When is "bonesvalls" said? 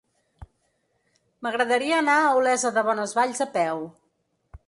2.89-3.45